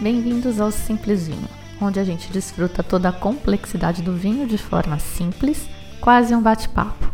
[0.00, 1.46] bem-vindos ao Simples Vinho,
[1.78, 5.68] onde a gente desfruta toda a complexidade do vinho de forma simples,
[6.00, 7.12] quase um bate-papo.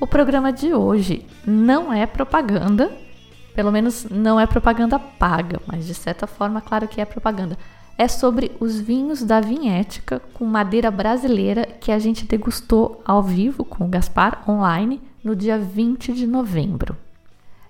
[0.00, 2.90] O programa de hoje não é propaganda,
[3.54, 7.58] pelo menos não é propaganda paga, mas de certa forma, claro que é propaganda.
[7.98, 13.62] É sobre os vinhos da Vinhética com madeira brasileira que a gente degustou ao vivo
[13.62, 16.96] com o Gaspar online no dia 20 de novembro.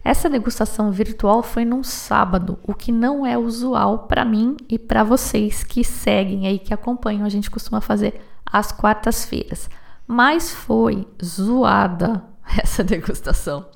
[0.03, 5.05] Essa degustação virtual foi num sábado, o que não é usual para mim e para
[5.05, 7.27] vocês que seguem aí, que acompanham.
[7.27, 9.69] A gente costuma fazer às quartas-feiras.
[10.07, 12.25] Mas foi zoada
[12.59, 13.67] essa degustação,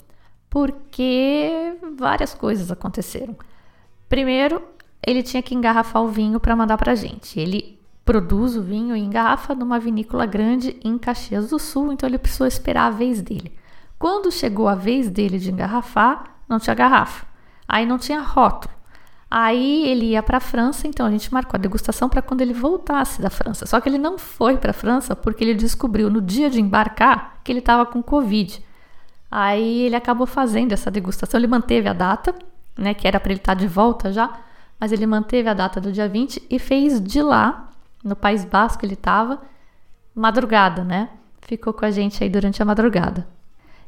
[0.49, 3.37] porque várias coisas aconteceram.
[4.09, 4.63] Primeiro,
[5.07, 7.39] ele tinha que engarrafar o vinho para mandar para gente.
[7.39, 12.19] Ele produz o vinho e engarrafa numa vinícola grande em Caxias do Sul, então ele
[12.19, 13.53] precisou esperar a vez dele.
[13.99, 17.27] Quando chegou a vez dele de engarrafar, não tinha garrafa.
[17.67, 18.75] Aí não tinha rótulo.
[19.31, 22.53] Aí ele ia para a França, então a gente marcou a degustação para quando ele
[22.53, 23.67] voltasse da França.
[23.67, 27.41] Só que ele não foi para a França porque ele descobriu no dia de embarcar
[27.43, 28.65] que ele estava com Covid.
[29.31, 31.41] Aí ele acabou fazendo essa degustação.
[31.41, 32.33] Ele manteve a data,
[32.79, 34.33] né, que era para ele estar tá de volta já,
[34.79, 37.71] mas ele manteve a data do dia 20 e fez de lá,
[38.05, 39.41] no País Basco ele estava,
[40.15, 41.09] madrugada, né?
[41.43, 43.27] Ficou com a gente aí durante a madrugada.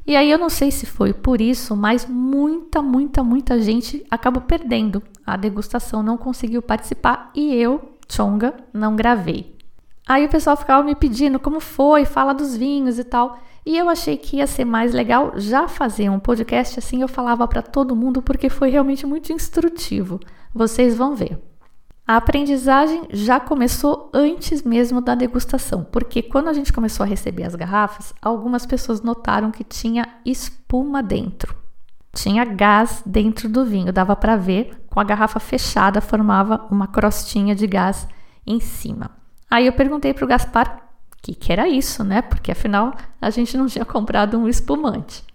[0.07, 4.41] E aí eu não sei se foi por isso, mas muita, muita, muita gente acabou
[4.41, 9.57] perdendo a degustação, não conseguiu participar e eu, Chonga, não gravei.
[10.07, 13.37] Aí o pessoal ficava me pedindo como foi, fala dos vinhos e tal.
[13.65, 17.45] E eu achei que ia ser mais legal já fazer um podcast assim eu falava
[17.45, 20.21] para todo mundo porque foi realmente muito instrutivo.
[20.53, 21.37] Vocês vão ver.
[22.07, 27.43] A aprendizagem já começou antes mesmo da degustação, porque quando a gente começou a receber
[27.43, 31.53] as garrafas, algumas pessoas notaram que tinha espuma dentro.
[32.13, 37.53] Tinha gás dentro do vinho, dava para ver, com a garrafa fechada formava uma crostinha
[37.53, 38.07] de gás
[38.45, 39.11] em cima.
[39.51, 42.21] Aí eu perguntei para o Gaspar o que, que era isso, né?
[42.21, 45.25] Porque afinal a gente não tinha comprado um espumante.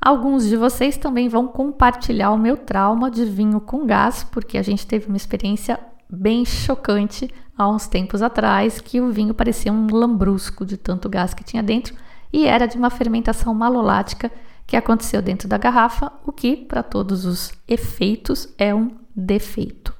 [0.00, 4.62] Alguns de vocês também vão compartilhar o meu trauma de vinho com gás, porque a
[4.62, 5.78] gente teve uma experiência
[6.08, 11.34] bem chocante há uns tempos atrás, que o vinho parecia um lambrusco de tanto gás
[11.34, 11.94] que tinha dentro
[12.32, 14.30] e era de uma fermentação malolática
[14.66, 19.94] que aconteceu dentro da garrafa, o que, para todos os efeitos, é um defeito.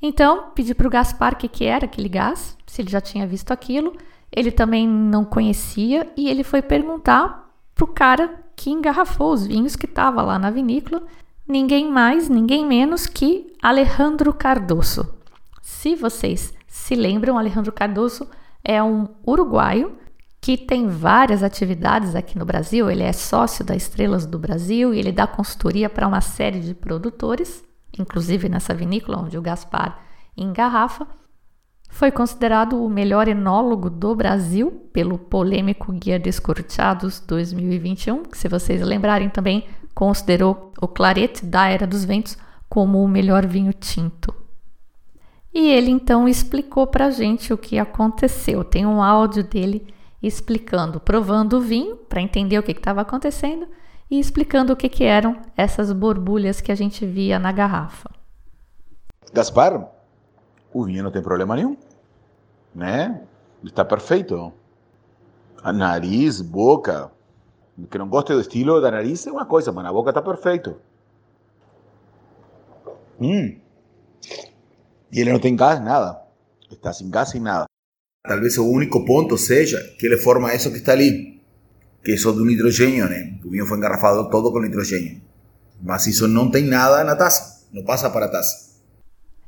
[0.00, 3.26] Então, pedi para o Gaspar o que, que era aquele gás, se ele já tinha
[3.26, 3.92] visto aquilo.
[4.30, 7.47] Ele também não conhecia e ele foi perguntar
[7.78, 11.04] para o cara que engarrafou os vinhos que estava lá na vinícola,
[11.46, 15.14] ninguém mais, ninguém menos que Alejandro Cardoso.
[15.62, 18.28] Se vocês se lembram, Alejandro Cardoso
[18.64, 19.96] é um uruguaio
[20.40, 22.90] que tem várias atividades aqui no Brasil.
[22.90, 26.74] Ele é sócio da Estrelas do Brasil e ele dá consultoria para uma série de
[26.74, 27.62] produtores,
[27.96, 30.00] inclusive nessa vinícola onde o Gaspar
[30.36, 31.06] engarrafa.
[31.98, 38.80] Foi considerado o melhor enólogo do Brasil pelo polêmico Guia Descorteados 2021, que, se vocês
[38.82, 39.66] lembrarem, também
[39.96, 42.38] considerou o Clarete da Era dos Ventos
[42.68, 44.32] como o melhor vinho tinto.
[45.52, 48.62] E ele então explicou para a gente o que aconteceu.
[48.62, 49.92] Tem um áudio dele
[50.22, 53.66] explicando, provando o vinho para entender o que estava acontecendo
[54.08, 58.08] e explicando o que, que eram essas borbulhas que a gente via na garrafa.
[59.32, 59.84] Gaspar,
[60.72, 61.76] o vinho não tem problema nenhum,
[62.74, 63.22] né?
[63.64, 64.52] Está perfeito.
[65.62, 67.10] A nariz, boca,
[67.90, 70.80] que não goste do estilo da nariz é uma coisa, mas a boca está perfeito.
[73.20, 73.56] Hum.
[75.12, 76.22] E ele não tem gás, nada.
[76.70, 77.66] Está sem gás, sem nada.
[78.22, 81.40] Talvez o único ponto seja que ele forma isso que está ali,
[82.04, 83.38] que é só do nitrogênio, né?
[83.44, 85.20] O vinho foi engarrafado todo com nitrogênio.
[85.80, 88.80] Mas isso não tem nada na taça, não passa para a taça.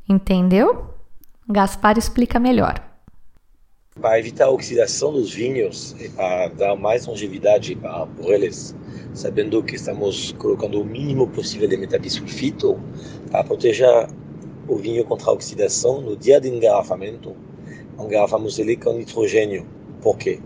[0.09, 0.95] Entendeu?
[1.49, 2.90] Gaspar explica melhor.
[4.01, 8.75] Para evitar a oxidação dos vinhos e para dar mais longevidade para eles,
[9.13, 12.81] sabendo que estamos colocando o mínimo possível de metabisulfito
[13.31, 14.09] para proteger
[14.67, 17.37] o vinho contra a oxidação no dia de engarrafamento,
[17.99, 19.67] engarrafamos ele com nitrogênio.
[20.01, 20.41] Por quê?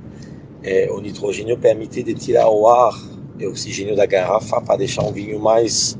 [0.65, 2.93] É, o nitrogênio permite de tirar o ar
[3.39, 5.97] e o oxigênio da garrafa para deixar um vinho mais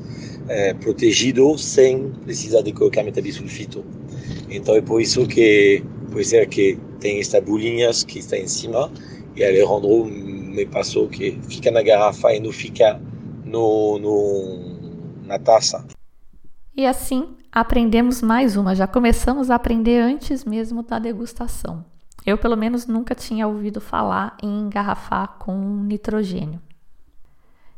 [0.49, 3.85] é, protegido sem precisar de colocar metabisulfito.
[4.49, 5.83] Então é por isso que
[6.15, 8.89] pode ser que tem estas bolinhas que está em cima
[9.35, 13.01] e Alejandro me passou que fica na garrafa e não fica
[13.43, 15.85] no, no, na taça.
[16.73, 21.83] E assim aprendemos mais uma, já começamos a aprender antes mesmo da degustação.
[22.25, 25.53] Eu, pelo menos, nunca tinha ouvido falar em engarrafar com
[25.83, 26.61] nitrogênio.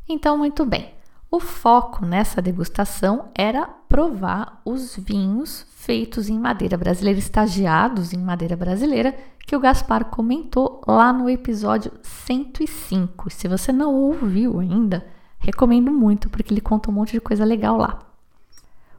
[0.07, 0.94] Então, muito bem.
[1.30, 8.57] O foco nessa degustação era provar os vinhos feitos em madeira brasileira, estagiados em madeira
[8.57, 13.30] brasileira, que o Gaspar comentou lá no episódio 105.
[13.30, 15.07] Se você não ouviu ainda,
[15.39, 18.00] recomendo muito porque ele conta um monte de coisa legal lá.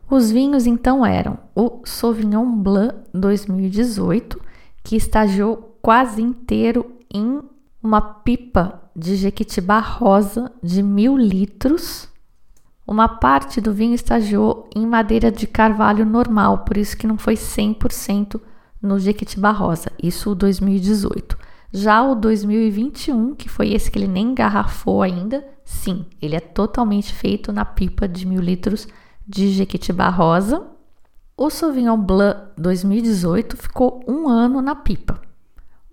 [0.09, 4.41] Os vinhos então eram o Sauvignon Blanc 2018,
[4.83, 7.43] que estagiou quase inteiro em
[7.83, 12.09] uma pipa de Jequitibá rosa de mil litros.
[12.89, 17.35] Uma parte do vinho estagiou em madeira de carvalho normal, por isso que não foi
[17.35, 18.41] 100%
[18.81, 21.37] no Jequitibá rosa, isso o 2018.
[21.71, 27.13] Já o 2021, que foi esse que ele nem engarrafou ainda, sim, ele é totalmente
[27.13, 28.89] feito na pipa de mil litros
[29.27, 30.67] de Jequitibá rosa.
[31.37, 35.21] O Sauvignon Blanc 2018 ficou um ano na pipa.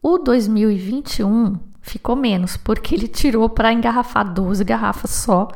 [0.02, 5.50] O 2021 ficou menos, porque ele tirou para engarrafar 12 garrafas só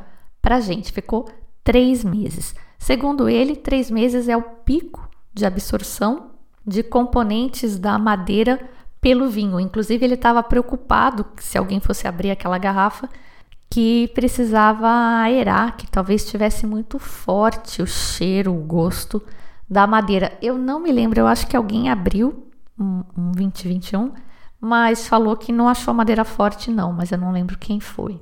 [0.50, 0.92] para gente.
[0.92, 1.30] Ficou
[1.63, 2.56] três meses.
[2.80, 6.31] Segundo ele, três meses é o pico de absorção
[6.66, 8.60] de componentes da madeira
[9.00, 9.60] pelo vinho.
[9.60, 13.07] Inclusive, ele estava preocupado se alguém fosse abrir aquela garrafa,
[13.69, 14.88] que precisava
[15.19, 19.22] aerar, que talvez estivesse muito forte o cheiro, o gosto
[19.69, 20.36] da madeira.
[20.42, 22.48] Eu não me lembro, eu acho que alguém abriu
[22.80, 24.13] um, um 2021,
[24.60, 28.19] mas falou que não achou madeira forte, não, mas eu não lembro quem foi.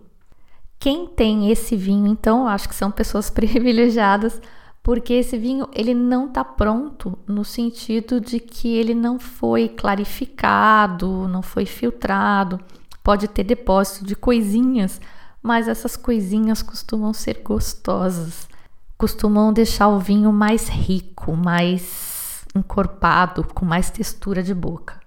[0.87, 4.41] Quem tem esse vinho, então, eu acho que são pessoas privilegiadas,
[4.81, 11.27] porque esse vinho ele não está pronto no sentido de que ele não foi clarificado,
[11.27, 12.57] não foi filtrado,
[13.03, 15.01] pode ter depósito de coisinhas,
[15.43, 18.47] mas essas coisinhas costumam ser gostosas
[18.97, 25.01] costumam deixar o vinho mais rico, mais encorpado, com mais textura de boca.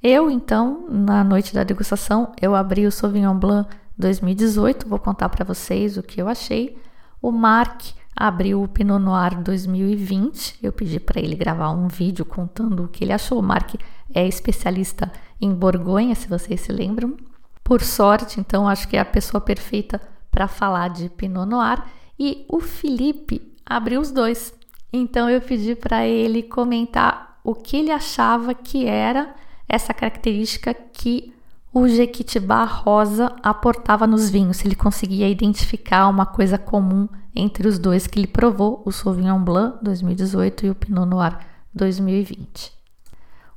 [0.00, 5.44] Eu, então, na noite da degustação, eu abri o Sauvignon Blanc 2018, vou contar para
[5.44, 6.76] vocês o que eu achei.
[7.20, 7.82] O Mark
[8.14, 10.58] abriu o Pinot Noir 2020.
[10.62, 13.38] Eu pedi para ele gravar um vídeo contando o que ele achou.
[13.38, 13.74] O Mark
[14.12, 15.10] é especialista
[15.40, 17.16] em Borgonha, se vocês se lembram.
[17.64, 20.00] Por sorte, então, acho que é a pessoa perfeita
[20.30, 21.82] para falar de Pinot Noir
[22.18, 24.52] e o Felipe abriu os dois.
[24.92, 29.34] Então eu pedi para ele comentar o que ele achava que era
[29.68, 31.32] essa característica que
[31.74, 38.06] o Jequitibá rosa aportava nos vinhos, ele conseguia identificar uma coisa comum entre os dois
[38.06, 41.38] que ele provou, o Sauvignon Blanc 2018 e o Pinot Noir
[41.74, 42.72] 2020.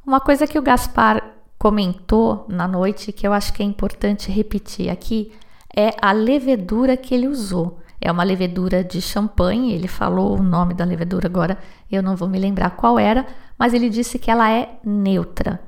[0.05, 1.21] Uma coisa que o Gaspar
[1.59, 5.33] comentou na noite que eu acho que é importante repetir aqui
[5.75, 7.79] é a levedura que ele usou.
[7.99, 11.57] É uma levedura de champanhe, ele falou o nome da levedura agora,
[11.91, 13.25] eu não vou me lembrar qual era,
[13.57, 15.59] mas ele disse que ela é neutra.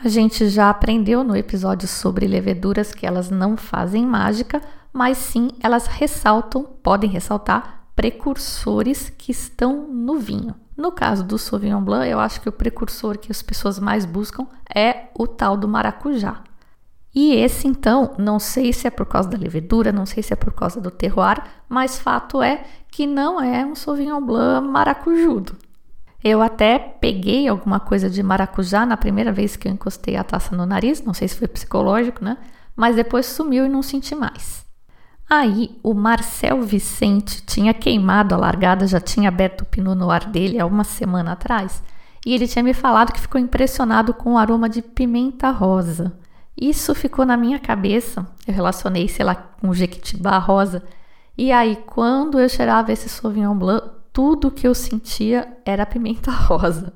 [0.00, 4.62] A gente já aprendeu no episódio sobre leveduras que elas não fazem mágica,
[4.92, 10.54] mas sim elas ressaltam, podem ressaltar precursores que estão no vinho.
[10.76, 14.46] No caso do Sauvignon Blanc, eu acho que o precursor que as pessoas mais buscam
[14.72, 16.44] é o tal do maracujá.
[17.12, 20.36] E esse, então, não sei se é por causa da levedura, não sei se é
[20.36, 25.56] por causa do terroir, mas fato é que não é um Sauvignon Blanc maracujudo.
[26.22, 30.56] Eu até peguei alguma coisa de maracujá na primeira vez que eu encostei a taça
[30.56, 32.36] no nariz, não sei se foi psicológico, né?
[32.74, 34.66] Mas depois sumiu e não senti mais.
[35.30, 40.58] Aí o Marcel Vicente tinha queimado a largada, já tinha aberto o Pinot Noir dele
[40.58, 41.82] há uma semana atrás,
[42.24, 46.12] e ele tinha me falado que ficou impressionado com o aroma de pimenta rosa.
[46.60, 48.26] Isso ficou na minha cabeça.
[48.46, 50.82] Eu relacionei, sei lá, com o Jequitibá rosa.
[51.36, 56.92] E aí, quando eu cheirava esse Sauvignon Blanc, tudo que eu sentia era pimenta rosa.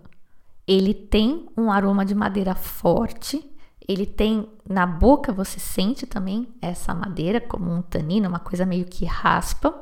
[0.66, 3.48] Ele tem um aroma de madeira forte.
[3.86, 8.86] Ele tem na boca você sente também essa madeira como um tanino, uma coisa meio
[8.86, 9.72] que raspa,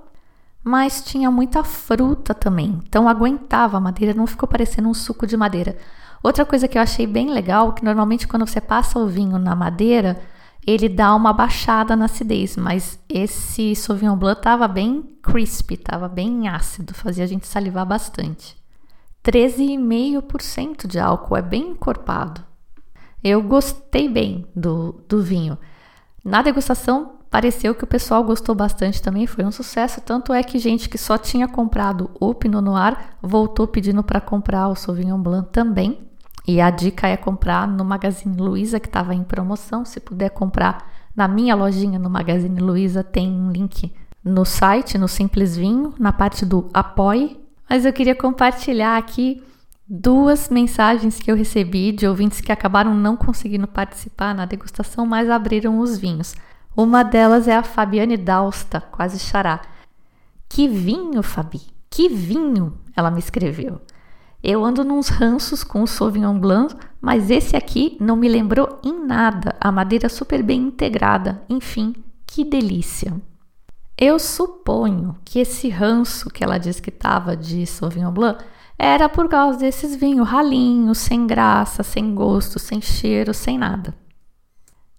[0.62, 2.78] mas tinha muita fruta também.
[2.86, 5.78] Então aguentava a madeira, não ficou parecendo um suco de madeira.
[6.22, 9.56] Outra coisa que eu achei bem legal, que normalmente quando você passa o vinho na
[9.56, 10.20] madeira,
[10.66, 16.48] ele dá uma baixada na acidez, mas esse Sauvignon Blanc estava bem crispy, estava bem
[16.48, 18.56] ácido, fazia a gente salivar bastante.
[19.24, 22.42] 13,5% de álcool, é bem encorpado.
[23.22, 25.58] Eu gostei bem do, do vinho.
[26.24, 30.00] Na degustação, pareceu que o pessoal gostou bastante também, foi um sucesso.
[30.00, 34.68] Tanto é que gente que só tinha comprado o Pinot Noir voltou pedindo para comprar
[34.68, 36.09] o Sauvignon Blanc também.
[36.52, 39.84] E a dica é comprar no Magazine Luiza, que estava em promoção.
[39.84, 45.06] Se puder comprar na minha lojinha no Magazine Luiza, tem um link no site, no
[45.06, 47.38] Simples Vinho, na parte do Apoie.
[47.68, 49.40] Mas eu queria compartilhar aqui
[49.88, 55.30] duas mensagens que eu recebi de ouvintes que acabaram não conseguindo participar na degustação, mas
[55.30, 56.34] abriram os vinhos.
[56.76, 59.60] Uma delas é a Fabiane Dausta, quase xará.
[60.48, 61.60] Que vinho, Fabi!
[61.88, 62.76] Que vinho!
[62.96, 63.80] Ela me escreveu.
[64.42, 69.04] Eu ando nos ranços com o Sauvignon Blanc, mas esse aqui não me lembrou em
[69.04, 69.54] nada.
[69.60, 71.42] A madeira super bem integrada.
[71.48, 71.94] Enfim,
[72.26, 73.20] que delícia!
[73.98, 78.42] Eu suponho que esse ranço que ela diz que estava de Sauvignon Blanc
[78.78, 83.94] era por causa desses vinhos ralinhos, sem graça, sem gosto, sem cheiro, sem nada.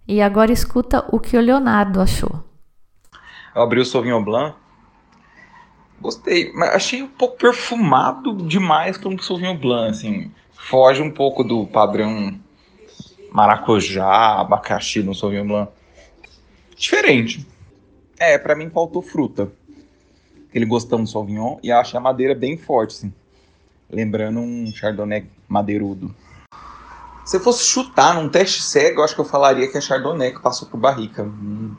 [0.06, 2.44] E agora escuta o que o Leonardo achou.
[3.52, 4.56] Eu abri o Sauvignon Blanc.
[6.02, 10.30] Gostei, mas achei um pouco perfumado demais para um Sauvignon Blanc, assim.
[10.52, 12.38] Foge um pouco do padrão
[13.30, 15.72] maracujá, abacaxi no Sauvignon Blanc.
[16.76, 17.46] Diferente.
[18.18, 19.50] É, para mim faltou fruta.
[20.50, 23.12] Aquele gostão do Sauvignon e achei a madeira bem forte, assim
[23.92, 26.14] lembrando um Chardonnay madeirudo.
[27.24, 30.32] Se eu fosse chutar num teste cego, eu acho que eu falaria que é Chardonnay
[30.32, 31.22] que passou por barrica.
[31.22, 31.76] Não,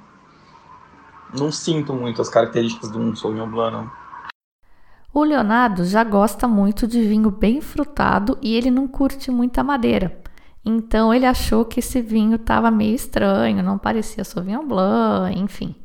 [1.37, 4.02] não sinto muito as características de um Sauvignon Blanc, não.
[5.13, 10.19] O Leonardo já gosta muito de vinho bem frutado e ele não curte muita madeira.
[10.65, 15.75] Então ele achou que esse vinho estava meio estranho, não parecia Sauvignon Blanc, enfim.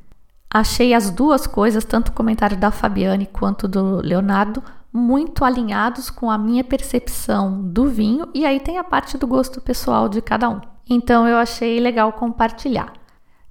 [0.51, 6.31] Achei as duas coisas, tanto o comentário da Fabiane quanto do Leonardo, muito alinhados com
[6.31, 10.49] a minha percepção do vinho, e aí tem a parte do gosto pessoal de cada
[10.49, 10.61] um.
[10.89, 12.95] Então eu achei legal compartilhar.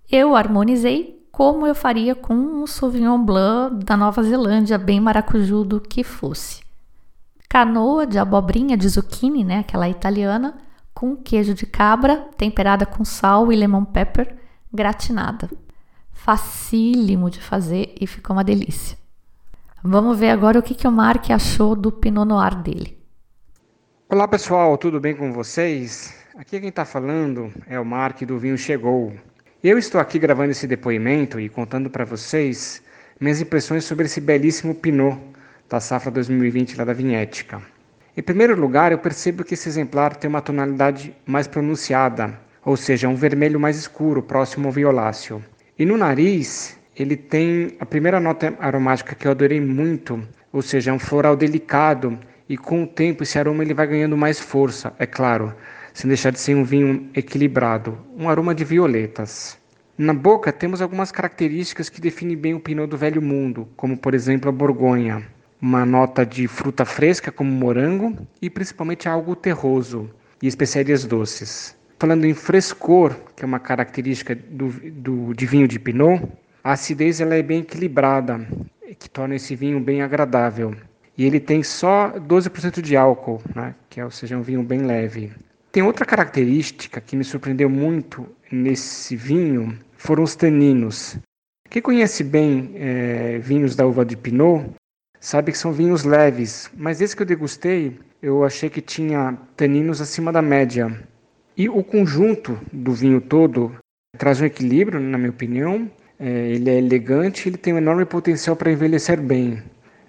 [0.09, 6.03] Eu harmonizei como eu faria com um Sauvignon Blanc da Nova Zelândia, bem maracujudo que
[6.03, 6.63] fosse.
[7.47, 10.57] Canoa de abobrinha de zucchini, né, aquela italiana,
[10.95, 14.35] com queijo de cabra, temperada com sal e lemon pepper,
[14.73, 15.47] gratinada.
[16.11, 18.97] Facílimo de fazer e ficou uma delícia.
[19.83, 22.97] Vamos ver agora o que, que o Mark achou do Pinot Noir dele.
[24.09, 26.15] Olá pessoal, tudo bem com vocês?
[26.35, 29.13] Aqui quem está falando é o Mark do Vinho Chegou.
[29.69, 32.81] Eu estou aqui gravando esse depoimento e contando para vocês
[33.19, 35.19] minhas impressões sobre esse belíssimo Pinot
[35.69, 37.61] da safra 2020 lá da Vinhética.
[38.15, 43.09] Em primeiro lugar, eu percebo que esse exemplar tem uma tonalidade mais pronunciada, ou seja,
[43.09, 45.43] um vermelho mais escuro, próximo ao violáceo.
[45.77, 50.91] E no nariz, ele tem a primeira nota aromática que eu adorei muito, ou seja,
[50.91, 54.93] é um floral delicado e com o tempo esse aroma ele vai ganhando mais força,
[54.97, 55.53] é claro,
[55.97, 59.57] sem deixar de ser um vinho equilibrado, um aroma de violetas.
[59.97, 64.13] Na boca temos algumas características que definem bem o Pinot do Velho Mundo, como por
[64.13, 65.23] exemplo a Borgonha,
[65.59, 70.07] uma nota de fruta fresca como morango e principalmente algo terroso
[70.39, 71.75] e especiarias doces.
[71.97, 76.21] Falando em frescor, que é uma característica do, do, de vinho de Pinot,
[76.63, 78.47] a acidez ela é bem equilibrada,
[78.99, 80.75] que torna esse vinho bem agradável.
[81.17, 83.73] E ele tem só 12% de álcool, né?
[83.89, 85.31] que é, ou seja, um vinho bem leve.
[85.77, 91.19] Tem outra característica que me surpreendeu muito nesse vinho, foram os taninos.
[91.69, 94.71] Quem conhece bem é, vinhos da uva de Pinot
[95.19, 100.01] sabe que são vinhos leves, mas esse que eu degustei, eu achei que tinha taninos
[100.01, 100.99] acima da média.
[101.55, 103.75] E o conjunto do vinho todo
[104.17, 108.55] traz um equilíbrio, na minha opinião, é, ele é elegante, ele tem um enorme potencial
[108.55, 109.61] para envelhecer bem.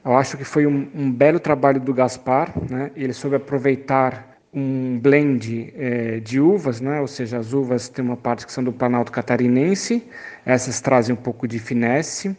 [0.03, 2.91] Eu acho que foi um, um belo trabalho do Gaspar, né?
[2.97, 7.01] Ele soube aproveitar um blend é, de uvas, né?
[7.01, 10.03] Ou seja, as uvas têm uma parte que são do Planalto Catarinense,
[10.45, 12.37] essas trazem um pouco de finesse,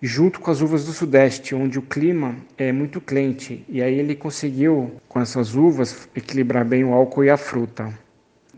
[0.00, 3.64] junto com as uvas do Sudeste, onde o clima é muito quente.
[3.68, 7.92] E aí ele conseguiu, com essas uvas, equilibrar bem o álcool e a fruta.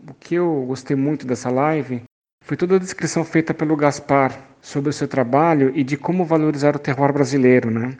[0.09, 2.03] O que eu gostei muito dessa live
[2.45, 6.75] foi toda a descrição feita pelo Gaspar sobre o seu trabalho e de como valorizar
[6.75, 7.97] o terroir brasileiro, né?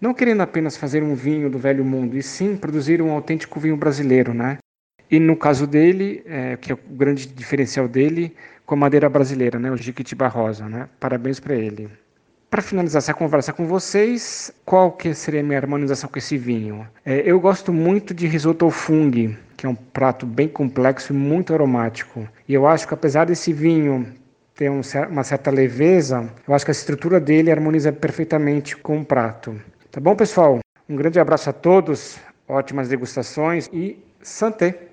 [0.00, 3.76] Não querendo apenas fazer um vinho do velho mundo, e sim produzir um autêntico vinho
[3.76, 4.58] brasileiro, né?
[5.10, 8.34] E no caso dele, é, que é o grande diferencial dele,
[8.66, 9.70] com a madeira brasileira, né?
[9.70, 10.88] O Jiquitiba Rosa, né?
[10.98, 11.88] Parabéns para ele.
[12.50, 16.86] Para finalizar essa conversa com vocês, qual que seria a minha harmonização com esse vinho?
[17.04, 21.16] É, eu gosto muito de risoto ao fungo, que é um prato bem complexo e
[21.16, 22.28] muito aromático.
[22.48, 24.12] E eu acho que apesar desse vinho
[24.54, 29.04] ter um, uma certa leveza, eu acho que a estrutura dele harmoniza perfeitamente com o
[29.04, 29.60] prato.
[29.96, 30.58] Tá bom, pessoal?
[30.86, 34.90] Um grande abraço a todos, ótimas degustações e santé!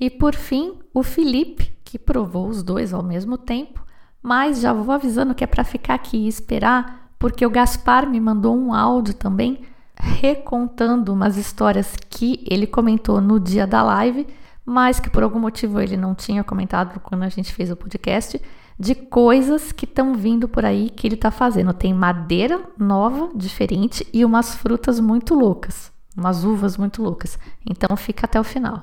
[0.00, 3.84] E por fim, o Felipe, que provou os dois ao mesmo tempo,
[4.22, 8.18] Mas já vou avisando que é para ficar aqui e esperar, porque o Gaspar me
[8.18, 9.60] mandou um áudio também
[9.94, 14.26] recontando umas histórias que ele comentou no dia da live,
[14.64, 18.40] mas que por algum motivo ele não tinha comentado quando a gente fez o podcast,
[18.78, 21.72] de coisas que estão vindo por aí que ele está fazendo.
[21.72, 27.38] Tem madeira nova, diferente e umas frutas muito loucas, umas uvas muito loucas.
[27.68, 28.82] Então fica até o final.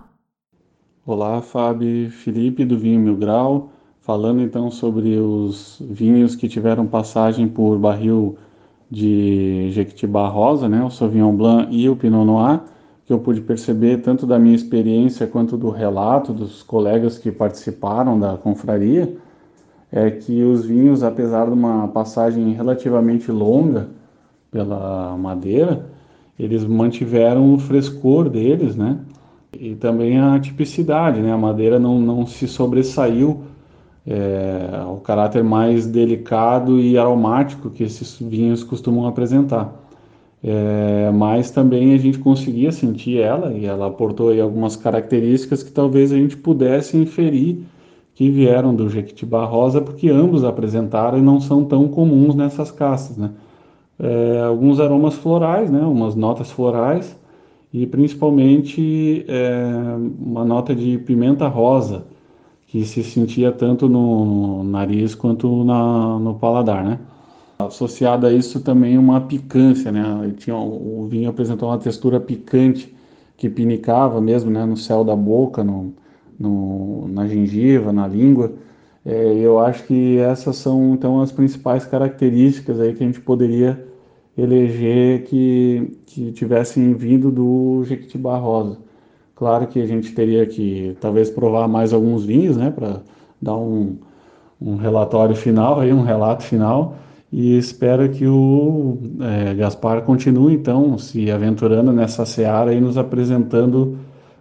[1.06, 3.72] Olá, Fábio Felipe do Vinho Mil Grau,
[4.02, 8.38] falando então sobre os vinhos que tiveram passagem por barril
[8.90, 12.60] de Jequitibá Rosa, né, o Sauvignon Blanc e o Pinot Noir,
[13.06, 18.20] que eu pude perceber tanto da minha experiência quanto do relato dos colegas que participaram
[18.20, 19.18] da confraria,
[19.92, 23.88] é que os vinhos, apesar de uma passagem relativamente longa
[24.50, 25.86] pela madeira,
[26.40, 29.00] eles mantiveram o frescor deles, né?
[29.60, 31.32] E também a tipicidade, né?
[31.32, 33.42] A madeira não, não se sobressaiu
[34.08, 39.78] é, o caráter mais delicado e aromático que esses vinhos costumam apresentar.
[40.44, 45.72] É, mas também a gente conseguia sentir ela e ela aportou aí algumas características que
[45.72, 47.64] talvez a gente pudesse inferir
[48.22, 53.18] que vieram do Jequitibá Rosa, porque ambos apresentaram e não são tão comuns nessas castas,
[53.18, 53.32] né?
[54.00, 55.80] É, alguns aromas florais, né?
[55.80, 57.18] Umas notas florais
[57.74, 59.66] e principalmente é,
[60.20, 62.06] uma nota de pimenta rosa,
[62.68, 67.00] que se sentia tanto no nariz quanto na, no paladar, né?
[67.58, 70.32] Associado a isso também uma picância, né?
[70.38, 72.96] Tinha, o vinho apresentou uma textura picante
[73.36, 74.64] que pinicava mesmo, né?
[74.64, 75.92] No céu da boca, no,
[76.42, 78.54] no na gengiva, na língua.
[79.06, 83.84] É, eu acho que essas são então as principais características aí que a gente poderia
[84.38, 88.78] eleger que, que tivessem vindo do Jequitibá Rosa.
[89.36, 93.02] Claro que a gente teria que talvez provar mais alguns vinhos, né, para
[93.42, 93.98] dar um,
[94.62, 96.96] um relatório final, aí, um relato final,
[97.32, 103.98] e espero que o é, Gaspar continue então se aventurando nessa seara e nos apresentando,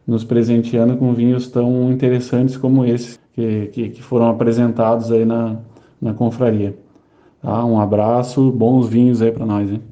[0.06, 5.60] nos presenteando com vinhos tão interessantes como esses que, que, que foram apresentados aí na,
[6.00, 6.76] na confraria.
[7.40, 7.64] Tá?
[7.64, 9.70] Um abraço, bons vinhos aí para nós.
[9.70, 9.82] Hein?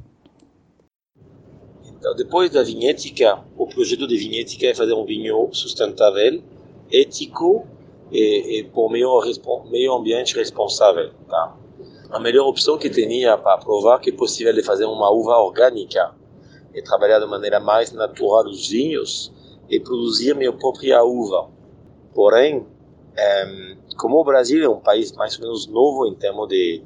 [1.99, 6.42] Então, depois da vinhética, o projeto de vinhética é fazer um vinho sustentável,
[6.92, 7.66] ético
[8.11, 9.21] e, e por meio,
[9.71, 11.11] meio ambiente responsável.
[11.29, 11.57] Tá?
[12.11, 16.14] A melhor opção que tinha para provar que é possível de fazer uma uva orgânica
[16.75, 19.33] e trabalhar de maneira mais natural os vinhos
[19.68, 21.50] e produzir minha própria uva.
[22.14, 22.66] Porém,
[23.16, 26.83] é, como o Brasil é um país mais ou menos novo em termos de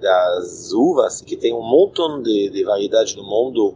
[0.00, 3.74] das uvas, que tem um montão de, de variedades no mundo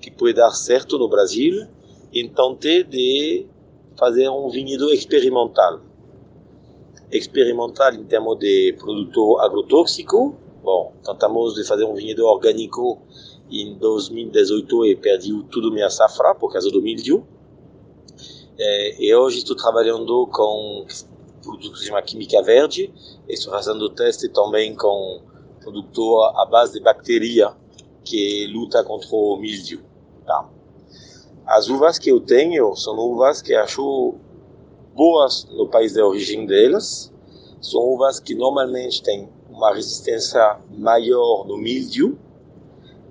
[0.00, 1.66] que pode dar certo no Brasil,
[2.12, 3.46] então ter de
[3.96, 5.80] fazer um vinhedo experimental.
[7.10, 10.34] Experimental em termos de produto agrotóxico.
[10.62, 12.98] Bom, tentamos de fazer um vinhedo orgânico
[13.50, 17.26] em 2018 e perdi tudo minha safra por causa do mildio.
[18.62, 20.84] É, e hoje estou trabalhando com
[21.42, 22.92] produtos de uma química verde.
[23.26, 25.22] Estou fazendo teste também com
[25.62, 27.54] produto à base de bactéria
[28.04, 29.82] que luta contra o mildio.
[30.26, 30.46] Tá?
[31.46, 34.16] As uvas que eu tenho são uvas que acho
[34.94, 37.10] boas no país de origem delas.
[37.62, 42.18] São uvas que normalmente têm uma resistência maior no mildio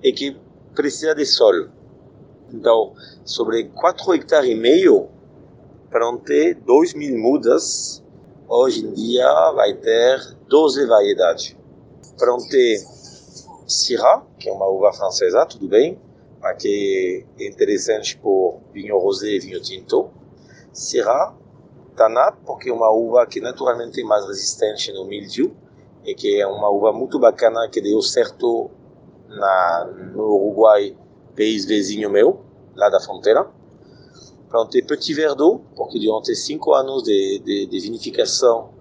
[0.04, 0.38] e que
[0.76, 1.70] precisa de sol.
[2.54, 2.94] Então,
[3.26, 5.10] sobre 4 hectares e meio,
[5.90, 8.04] plantei 2 mil mudas.
[8.48, 11.56] Hoje em dia vai ter 12 variedades.
[12.18, 12.78] Plantei
[13.68, 16.00] Syrah, que é uma uva francesa, tudo bem
[16.42, 20.10] aqui é interessante por vinho rosé e vinho tinto.
[20.72, 21.36] Syrah,
[21.96, 25.56] Tanat, porque é uma uva que naturalmente é mais resistente no mildio
[26.06, 28.72] e que é uma uva muito bacana que deu certo
[29.28, 30.96] na, no Uruguai,
[31.36, 32.42] país vizinho meu,
[32.76, 33.48] lá da fronteira.
[34.50, 38.72] Plantei Petit Verdot, porque durante cinco anos de, de, de vinificação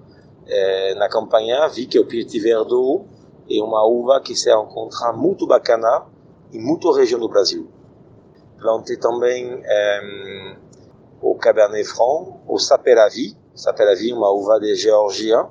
[0.47, 3.05] eh, na campanha, vi que o Petit Verdot
[3.51, 6.07] é uma uva que se encontra muito bacana
[6.53, 7.69] em muita região do Brasil.
[8.59, 10.57] Plantei também eh,
[11.21, 13.37] o Cabernet Franc, o Saperavi.
[13.55, 15.47] Saperavi é uma uva de Geórgia,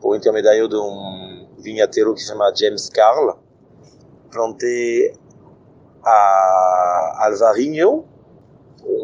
[0.00, 3.38] por intermédio de um vinhateiro que se chama James Carl.
[4.30, 5.14] Plantei
[6.04, 8.04] a Alvarinho,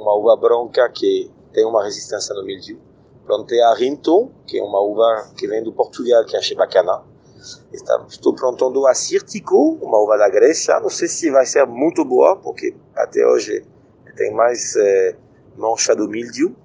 [0.09, 2.81] uma uva branca que tem uma resistência no mildio.
[3.27, 7.05] Plantei a Rinto, que é uma uva que vem do Portugal, que achei bacana
[8.09, 10.81] Estou plantando a Círtico, uma uva da Grécia.
[10.81, 13.65] Não sei se vai ser muito boa, porque até hoje
[14.17, 15.17] tem mais é,
[15.57, 16.57] mancha do mildio.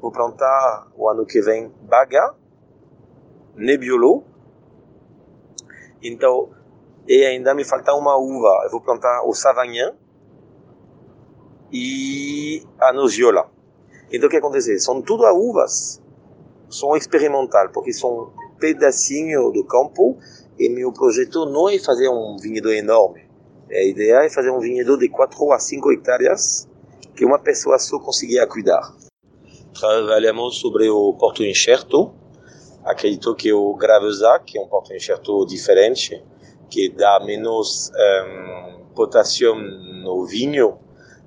[0.00, 2.34] Vou plantar o ano que vem Baga,
[3.54, 4.24] Nebbiolo
[6.02, 6.50] Então,
[7.06, 8.62] e ainda me falta uma uva.
[8.64, 9.92] Eu vou plantar o Savagnin
[11.76, 13.50] e a Noziola.
[14.10, 14.78] Então, o que acontece?
[14.80, 16.00] São tudo uvas,
[16.70, 20.16] são experimental, porque são pedacinho do campo
[20.58, 23.26] e meu projeto não é fazer um vinhedo enorme.
[23.70, 26.68] A ideia é fazer um vinhedo de 4 a 5 hectares
[27.14, 28.94] que uma pessoa só conseguia cuidar.
[29.78, 32.14] Trabalhamos sobre o Porto Enxerto.
[32.84, 36.24] Acredito que o Gravesa, que é um Porto Enxerto diferente,
[36.70, 40.78] que dá menos um, potássio no vinho,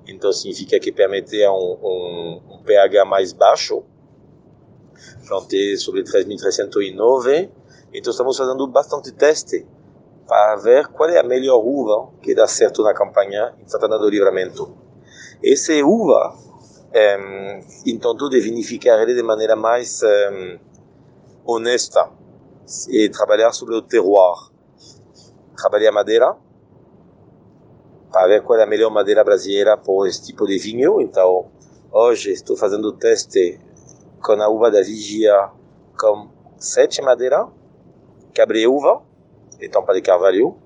[0.06, 3.82] então significa que permite um, um, um pH mais baixo.
[5.26, 7.50] Plantei sobre 3.309
[7.92, 9.66] então estamos fazendo bastante teste
[10.26, 14.08] para ver qual é a melhor uva que dá certo na campanha em Santana do
[14.08, 14.76] Livramento.
[15.42, 16.36] Essa uva,
[16.92, 20.60] é, então tu de vinificar ele de maneira mais é,
[21.44, 22.10] honesta
[22.88, 24.50] e trabalhar sobre o terroir.
[25.56, 26.36] Trabalhar a madeira
[28.10, 31.00] para ver qual é a melhor madeira brasileira para esse tipo de vinho.
[31.00, 31.50] Então,
[31.92, 33.60] hoje estou fazendo teste
[34.22, 35.50] com a uva da Vigia
[35.98, 37.46] com sete madeiras
[38.34, 39.02] cabreúva,
[39.60, 40.56] et tampa de carvalho,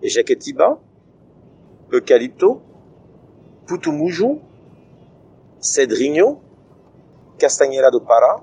[0.00, 0.78] e jequitiba,
[1.90, 2.62] eucalipto,
[3.66, 4.40] putumujo,
[5.60, 6.40] cedrinho,
[7.38, 8.40] castanheira do Pará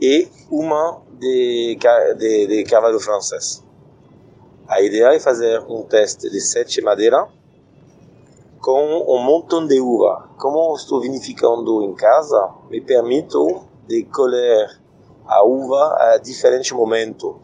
[0.00, 1.78] e uma de,
[2.18, 3.64] de, de carvalho francês.
[4.68, 7.28] A ideia é fazer um teste de sete madeira
[8.66, 10.28] com um montão de uva.
[10.38, 14.68] Como estou vinificando em casa, me permito de colher
[15.24, 17.36] a uva a diferentes momentos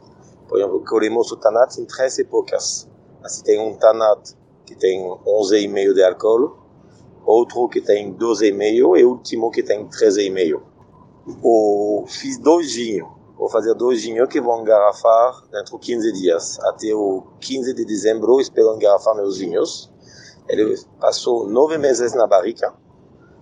[0.53, 2.87] por exemplo, colhemos o Tanat em três épocas.
[3.25, 4.35] Assim, tem um Tanat
[4.67, 6.59] que tem 11,5 de álcool,
[7.25, 10.61] outro que tem 12,5 e último que tem 13,5.
[11.43, 13.09] O, fiz dois vinhos.
[13.39, 16.61] Vou fazer dois vinhos que vão engarrafar dentro de 15 dias.
[16.65, 19.92] Até o 15 de dezembro espero engarrafar meus vinhos.
[20.49, 22.75] Ele passou nove meses na barrica.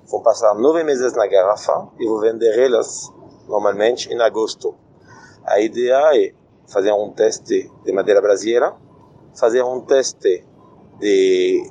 [0.07, 3.13] Vão passar nove meses na garrafa e vou vender elas
[3.49, 4.75] normalmente em agosto.
[5.45, 6.35] A ideia é
[6.69, 8.77] fazer um teste de madeira brasileira,
[9.35, 10.45] fazer um teste
[10.99, 11.69] de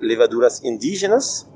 [0.00, 1.48] levaduras indígenas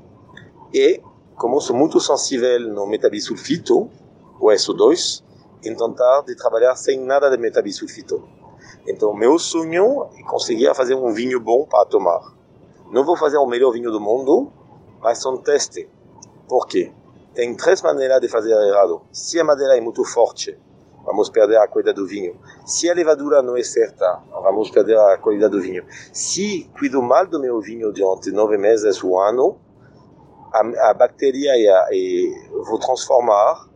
[0.73, 1.01] e,
[1.35, 3.89] como sou muito sensível no metabisulfito,
[4.39, 5.23] o SO2,
[5.61, 8.23] tentar de trabalhar sem nada de metabisulfito.
[8.87, 12.21] Então, meu sonho é conseguir fazer um vinho bom para tomar.
[12.91, 14.51] Não vou fazer o melhor vinho do mundo,
[15.01, 15.89] mas um teste.
[16.47, 16.91] Por quê?
[17.33, 19.01] Tem três maneiras de fazer errado.
[19.11, 20.57] Se a madeira é muito forte,
[21.03, 22.39] vamos perder a qualidade do vinho.
[22.65, 25.83] Se a levadura não é certa, vamos perder a qualidade do vinho.
[26.13, 29.57] Se cuido mal do meu vinho durante nove meses, um ano,
[30.53, 33.67] a, a bactéria e, a, e vou transformar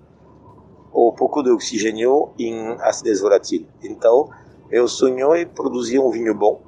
[0.93, 3.67] o pouco de oxigênio em acidez volátil.
[3.83, 4.29] Então,
[4.69, 6.61] meu sonho é produzir um vinho bom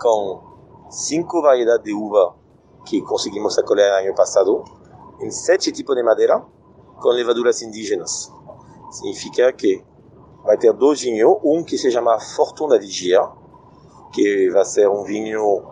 [0.00, 0.49] com
[0.90, 2.34] cinco variedades de uva
[2.84, 4.64] que conseguimos acolher no ano passado,
[5.20, 6.44] em sete tipos de madeira,
[7.00, 8.32] com levaduras indígenas.
[8.90, 9.84] Significa que
[10.44, 13.20] vai ter dois vinhos, um que se chama Fortuna Vigia,
[14.12, 15.62] que vai ser um vinho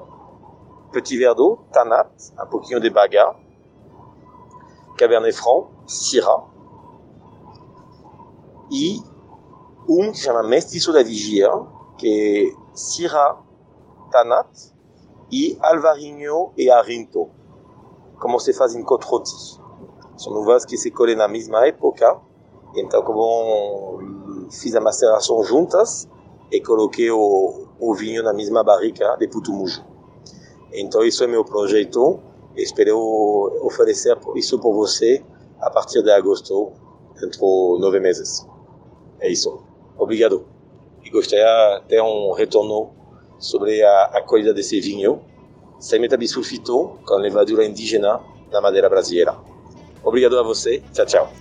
[0.93, 2.09] Petit Verdot, Tanat,
[2.41, 3.35] um pouquinho de Baga,
[4.97, 6.45] Cabernet Franc, Syrah,
[8.71, 9.03] e
[9.89, 11.51] um que se chama Mestiço da Vigia,
[11.97, 13.41] que é Syrah,
[14.13, 14.78] Tanat
[15.31, 17.29] e Alvarinho e Arinto,
[18.19, 19.31] como se faz em Cotroti.
[20.17, 22.21] São uvas que se colhem na mesma época,
[22.75, 23.99] então, como
[24.51, 26.09] fiz a maceração juntas
[26.51, 29.85] e coloquei o, o vinho na mesma barrica de Putumujo.
[30.73, 32.21] Então, isso é meu projeto.
[32.57, 32.99] Espero
[33.63, 35.25] oferecer isso para você
[35.61, 36.73] a partir de agosto,
[37.15, 38.47] dentro de nove meses.
[39.21, 39.63] É isso.
[39.97, 40.47] Obrigado.
[41.05, 42.91] E gostaria de ter um retorno
[43.39, 45.21] sobre a, a colheita desse vinho,
[45.79, 48.21] sem metabisulfito, com levadura indígena
[48.51, 49.37] na madeira brasileira.
[50.03, 50.83] Obrigado a você.
[50.93, 51.33] Tchau, tchau.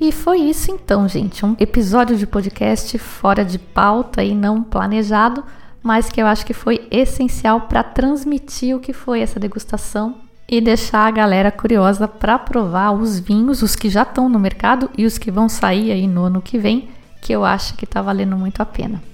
[0.00, 1.46] E foi isso então, gente.
[1.46, 5.44] Um episódio de podcast fora de pauta e não planejado,
[5.82, 10.16] mas que eu acho que foi essencial para transmitir o que foi essa degustação
[10.48, 14.90] e deixar a galera curiosa para provar os vinhos, os que já estão no mercado
[14.96, 16.88] e os que vão sair aí no ano que vem,
[17.22, 19.13] que eu acho que está valendo muito a pena.